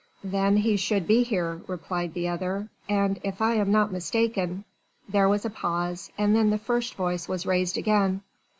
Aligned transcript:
"Then 0.23 0.57
he 0.57 0.77
should 0.77 1.05
be 1.05 1.21
here," 1.21 1.61
replied 1.67 2.15
the 2.15 2.27
other, 2.27 2.69
"and 2.89 3.19
if 3.23 3.39
I 3.39 3.53
am 3.57 3.71
not 3.71 3.91
mistaken...." 3.91 4.65
There 5.07 5.29
was 5.29 5.45
a 5.45 5.51
pause, 5.51 6.09
and 6.17 6.35
then 6.35 6.49
the 6.49 6.57
first 6.57 6.95
voice 6.95 7.27
was 7.29 7.45
raised 7.45 7.77
again. 7.77 8.21